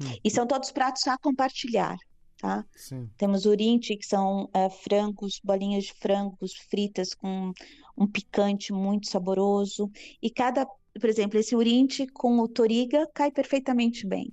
Hum. 0.00 0.16
E 0.24 0.30
são 0.30 0.46
todos 0.46 0.70
pratos 0.70 1.06
a 1.06 1.18
compartilhar, 1.18 1.96
tá? 2.38 2.64
Sim. 2.74 3.10
Temos 3.16 3.44
urinti, 3.44 3.96
que 3.96 4.06
são 4.06 4.48
eh, 4.54 4.70
frangos, 4.70 5.40
bolinhas 5.42 5.84
de 5.84 5.94
frangos 5.94 6.54
fritas 6.70 7.14
com 7.14 7.52
um 7.96 8.06
picante 8.06 8.72
muito 8.72 9.08
saboroso. 9.08 9.90
E 10.22 10.30
cada, 10.30 10.66
por 11.00 11.08
exemplo, 11.08 11.38
esse 11.38 11.54
urinti 11.56 12.06
com 12.06 12.38
o 12.38 12.48
toriga 12.48 13.06
cai 13.14 13.30
perfeitamente 13.30 14.06
bem. 14.06 14.32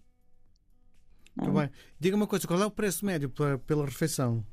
Muito 1.36 1.52
bem. 1.52 1.70
Diga 2.00 2.16
uma 2.16 2.28
coisa: 2.28 2.48
qual 2.48 2.62
é 2.62 2.66
o 2.66 2.72
preço 2.72 3.06
médio 3.06 3.30
pa- 3.30 3.58
pela 3.60 3.86
refeição? 3.86 4.46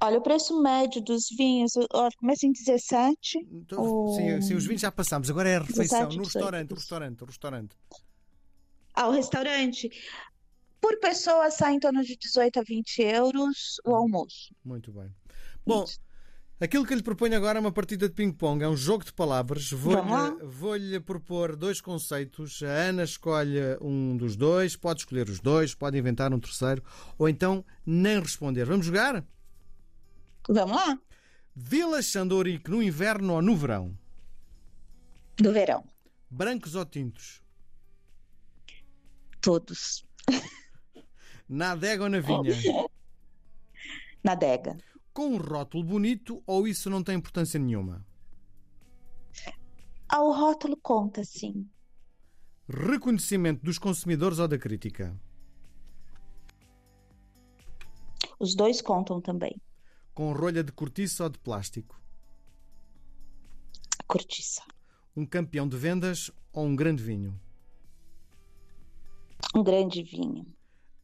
Olha, 0.00 0.18
o 0.18 0.22
preço 0.22 0.60
médio 0.60 1.00
dos 1.02 1.26
vinhos, 1.36 1.72
olha, 1.92 2.10
começa 2.18 2.46
em 2.46 2.52
17. 2.52 3.38
Então, 3.52 3.82
O- 3.82 4.14
sim, 4.14 4.40
sim, 4.40 4.54
os 4.54 4.66
vinhos 4.66 4.80
já 4.82 4.90
passámos, 4.90 5.30
agora 5.30 5.48
é 5.48 5.56
a 5.56 5.60
refeição. 5.60 6.08
17, 6.08 6.16
No 6.16 6.22
18. 6.24 6.24
restaurante, 6.24 6.72
o 6.72 6.74
restaurante, 6.74 7.22
o 7.22 7.26
restaurante. 7.26 7.76
Ah, 8.94 9.08
o 9.08 9.12
restaurante, 9.12 9.90
por 10.80 10.98
pessoa 10.98 11.50
sai 11.50 11.74
em 11.74 11.78
torno 11.80 12.02
de 12.02 12.16
18 12.16 12.58
a 12.58 12.62
20 12.62 12.98
euros 13.02 13.76
o 13.84 13.94
almoço. 13.94 14.54
Muito 14.64 14.92
bem. 14.92 15.08
Bom, 15.66 15.84
Isso. 15.84 15.98
Aquilo 16.60 16.86
que 16.86 16.94
lhe 16.94 17.02
proponho 17.02 17.36
agora 17.36 17.58
é 17.58 17.60
uma 17.60 17.72
partida 17.72 18.08
de 18.08 18.14
ping-pong, 18.14 18.62
é 18.64 18.68
um 18.68 18.76
jogo 18.76 19.04
de 19.04 19.12
palavras. 19.12 19.70
Vou-lhe 19.70 20.44
vou-lhe 20.44 21.00
propor 21.00 21.56
dois 21.56 21.80
conceitos. 21.80 22.62
A 22.62 22.66
Ana 22.88 23.04
escolhe 23.04 23.58
um 23.80 24.16
dos 24.16 24.36
dois, 24.36 24.76
pode 24.76 25.00
escolher 25.00 25.28
os 25.28 25.40
dois, 25.40 25.74
pode 25.74 25.98
inventar 25.98 26.32
um 26.32 26.40
terceiro, 26.40 26.82
ou 27.18 27.28
então 27.28 27.64
nem 27.84 28.18
responder. 28.20 28.64
Vamos 28.64 28.86
jogar? 28.86 29.24
Vamos 30.48 30.76
lá, 30.76 30.98
Vila 31.56 32.02
Xandorique 32.02 32.70
no 32.70 32.82
inverno 32.82 33.34
ou 33.34 33.42
no 33.42 33.56
verão? 33.56 33.96
do 35.36 35.52
verão, 35.52 35.84
Brancos 36.30 36.74
ou 36.76 36.84
tintos? 36.84 37.42
todos, 39.40 40.04
Na 41.48 41.72
adega 41.72 42.04
ou 42.04 42.08
na 42.08 42.20
vinha? 42.20 42.54
na 44.24 44.32
adega. 44.32 44.76
Com 45.14 45.28
um 45.28 45.36
rótulo 45.36 45.84
bonito 45.84 46.42
ou 46.44 46.66
isso 46.66 46.90
não 46.90 47.00
tem 47.00 47.16
importância 47.16 47.58
nenhuma? 47.58 48.04
Ah, 50.08 50.20
o 50.20 50.32
rótulo 50.32 50.76
conta, 50.76 51.22
sim. 51.22 51.70
Reconhecimento 52.68 53.62
dos 53.62 53.78
consumidores 53.78 54.40
ou 54.40 54.48
da 54.48 54.58
crítica? 54.58 55.16
Os 58.40 58.56
dois 58.56 58.82
contam 58.82 59.20
também. 59.20 59.54
Com 60.12 60.32
rolha 60.32 60.64
de 60.64 60.72
cortiça 60.72 61.22
ou 61.22 61.30
de 61.30 61.38
plástico? 61.38 62.02
Cortiça. 64.08 64.64
Um 65.16 65.24
campeão 65.24 65.68
de 65.68 65.76
vendas 65.76 66.28
ou 66.52 66.66
um 66.66 66.74
grande 66.74 67.04
vinho? 67.04 67.40
Um 69.54 69.62
grande 69.62 70.02
vinho. 70.02 70.44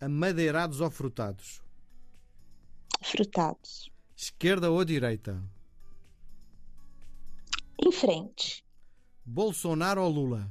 Amadeirados 0.00 0.80
ou 0.80 0.90
frutados? 0.90 1.62
Frutados. 3.04 3.88
Esquerda 4.22 4.70
ou 4.70 4.84
direita? 4.84 5.42
Em 7.82 7.90
frente. 7.90 8.62
Bolsonaro 9.24 10.02
ou 10.02 10.10
Lula? 10.10 10.50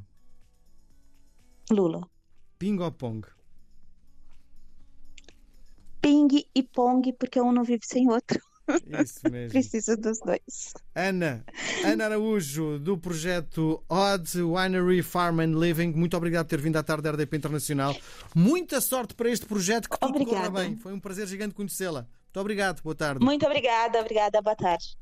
Lula. 1.70 2.02
Ping 2.58 2.80
ou 2.80 2.92
pong? 2.92 3.28
Ping 6.02 6.30
e 6.56 6.64
pong, 6.64 7.14
porque 7.14 7.40
um 7.40 7.52
não 7.52 7.64
vive 7.64 7.86
sem 7.86 8.08
o 8.08 8.14
outro. 8.14 8.42
Isso 9.04 9.30
mesmo. 9.30 9.50
Precisa 9.54 9.96
dos 9.96 10.20
dois. 10.20 10.74
Ana, 10.96 11.46
Ana 11.86 12.06
Araújo, 12.06 12.80
do 12.80 12.98
projeto 12.98 13.84
Odd 13.88 14.42
Winery 14.42 15.04
Farm 15.04 15.42
and 15.42 15.60
Living, 15.60 15.94
muito 15.94 16.18
obrigado 16.18 16.48
por 16.48 16.50
ter 16.50 16.62
vindo 16.62 16.78
à 16.78 16.82
tarde 16.82 17.04
da 17.04 17.12
RDP 17.12 17.38
Internacional. 17.38 17.96
Muita 18.34 18.82
sorte 18.82 19.14
para 19.14 19.30
este 19.30 19.46
projeto, 19.46 19.88
que 19.88 20.00
tudo 20.00 20.26
corra 20.26 20.50
bem. 20.50 20.76
Foi 20.76 20.92
um 20.92 21.00
prazer 21.00 21.28
gigante 21.28 21.54
conhecê-la. 21.54 22.08
Muito 22.30 22.42
obrigado, 22.42 22.82
boa 22.84 22.96
tarde. 22.96 23.26
Muito 23.26 23.46
obrigada, 23.46 24.00
obrigada. 24.00 24.39
Boa 24.42 24.56
tarde. 24.56 24.96